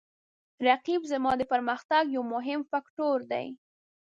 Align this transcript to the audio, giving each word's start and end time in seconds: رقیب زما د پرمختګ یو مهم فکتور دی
رقیب 0.67 1.01
زما 1.11 1.31
د 1.37 1.41
پرمختګ 1.51 2.03
یو 2.15 2.23
مهم 2.33 2.61
فکتور 2.71 3.17
دی 3.31 3.47